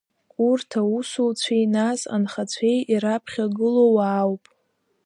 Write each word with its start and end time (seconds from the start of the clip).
Урҭ 0.47 0.69
аусуцәеи, 0.79 1.65
нас 1.75 2.01
анхацәеи 2.15 2.79
ираԥхьагылоу 2.93 3.91
уаауп. 3.95 4.43